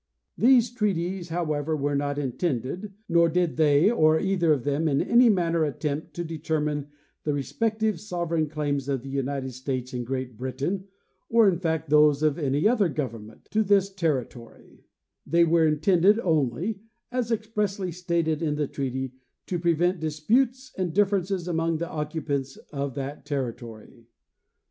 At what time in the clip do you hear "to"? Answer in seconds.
6.15-6.23, 13.51-13.61, 19.45-19.59